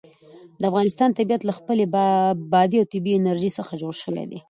د 0.59 0.61
افغانستان 0.71 1.09
طبیعت 1.19 1.41
له 1.45 1.53
خپلې 1.59 1.83
بادي 2.51 2.77
او 2.79 2.89
طبیعي 2.93 3.17
انرژي 3.19 3.51
څخه 3.57 3.73
جوړ 3.81 3.93
شوی 4.03 4.23
دی. 4.29 4.39